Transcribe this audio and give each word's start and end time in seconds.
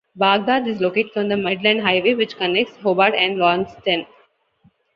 Bagdad 0.17 0.65
is 0.67 0.81
located 0.81 1.15
on 1.15 1.27
the 1.27 1.37
Midland 1.37 1.81
Highway, 1.81 2.15
which 2.15 2.35
connects 2.35 2.75
Hobart 2.77 3.13
and 3.13 3.37
Launceston. 3.37 4.07